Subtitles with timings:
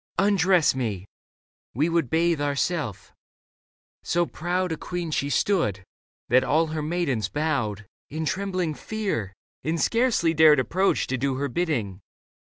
[0.17, 1.05] Undress me.
[1.75, 3.13] We would bathe ourself."
[4.01, 5.83] So proud A queen she stood,
[6.27, 9.31] that all her maidens bowed In trembling fear
[9.63, 12.01] and scarcely dared approach To do her bidding.